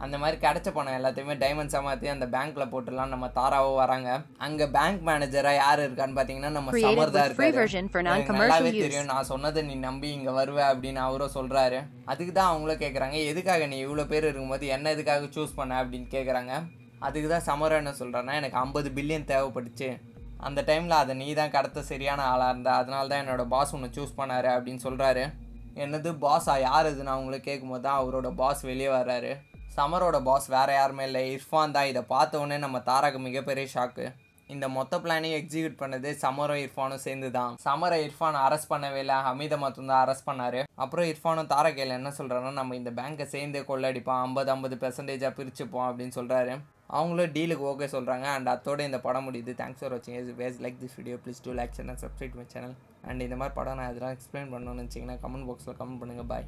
[0.03, 4.09] அந்த மாதிரி கிடைச்ச பணம் எல்லாத்தையுமே டைமண்ட்ஸாக மாற்றி அந்த பேங்க்ல போட்டுலாம் நம்ம தாராவோ வராங்க.
[4.45, 7.39] அங்கே பேங்க் மேனேஜரா யார் இருக்கான்னு பார்த்தீங்கன்னா நம்ம சமர் தான் இருக்காரு.
[8.41, 8.71] நல்லாவே.
[8.85, 9.09] தெரியும்.
[9.13, 11.79] நான் சொன்னதை நீ நம்பி இங்கே வருவ அப்படின்னு அவரும் சொல்கிறாரு
[12.13, 15.81] அதுக்கு தான் அவங்களும் கேட்குறாங்க எதுக்காக நீ இவ்வளோ பேர் இருக்கும்போது என்ன எதுக்காக சூஸ் பண்ண?
[15.83, 16.53] அப்படின்னு கேட்குறாங்க
[17.07, 19.89] அதுக்கு தான் சமரம் என்ன சொல்கிறேன்னா எனக்கு ஐம்பது பில்லியன் தேவைப்பட்டுச்சு.
[20.47, 24.17] அந்த டைமில் அதை நீ தான் கடத்த சரியான ஆளாக இருந்தா அதனால தான் என்னோட பாஸ் உன்னை சூஸ்
[24.19, 25.23] பண்ணாரு அப்படின்னு சொல்கிறாரு
[25.83, 29.31] என்னது பாஸா யார் இதுன்னு அவங்களே கேட்கும்போது தான் அவரோட பாஸ் வெளியே வர்றாரு.
[29.79, 31.21] சமரோட பாஸ் வேறு யாருமே இல்லை.
[31.35, 34.05] இர்ஃபான் தான் இதை பார்த்த உடனே நம்ம தாராக்கு மிகப்பெரிய ஷாக்கு
[34.53, 37.51] இந்த மொத்த பிளானையும் எக்ஸிக்யூட் பண்ணது சமரோ இர்ஃபானும் சேர்ந்து தான்.
[37.65, 39.17] சமரை இர்ஃபான் அரெஸ்ட் பண்ணவே இல்லை.
[39.27, 40.57] ஹமீதை மட்டும் தான் அரெஸ்ட் பண்ணார்.
[40.83, 44.21] அப்புறம் இர்ஃபானும் தாரகையில் என்ன சொல்கிறாருன்னா நம்ம இந்த பேங்கை சேர்ந்தே கொள்ளடிப்போம்.
[44.27, 46.55] ஐம்பது ஐம்பது பெர்சன்டேஜாக பிரிச்சுப்போம் அப்படின்னு சொல்கிறாரு
[46.99, 49.53] அவங்களும் டீலுக்கு ஓகே சொல்கிறாங்க அண்ட் அத்தோட இந்த படம் முடியுது.
[49.61, 52.75] தேங்க்ஸ் ஃபார் வாட்சிங் is ways like this video please do like channel subscribe my channel
[53.09, 56.47] and இந்த மாதிரி படம் நான் இதெல்லாம் எக்ஸ்பிளைன் பண்ணணும்னு நினச்சிங்கன்னா கமெண்ட் பாக்ஸில் கமெண்ட் பண்ணுங்கள் பாய்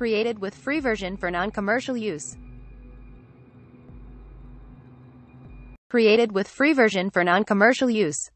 [0.00, 2.34] Created with free version for non-commercial use.
[5.90, 8.30] Created with free version for non-commercial use.